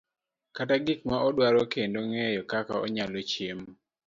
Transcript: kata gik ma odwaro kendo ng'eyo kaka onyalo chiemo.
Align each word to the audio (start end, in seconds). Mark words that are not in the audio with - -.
kata 0.55 0.75
gik 0.85 1.01
ma 1.09 1.17
odwaro 1.27 1.61
kendo 1.73 1.99
ng'eyo 2.09 2.41
kaka 2.51 2.73
onyalo 2.85 3.19
chiemo. 3.31 3.69